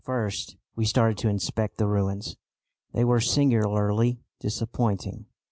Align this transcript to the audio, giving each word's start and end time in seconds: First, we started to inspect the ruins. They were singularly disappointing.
First, 0.03 0.57
we 0.75 0.85
started 0.85 1.19
to 1.19 1.29
inspect 1.29 1.77
the 1.77 1.85
ruins. 1.85 2.35
They 2.91 3.05
were 3.05 3.19
singularly 3.21 4.17
disappointing. 4.39 5.27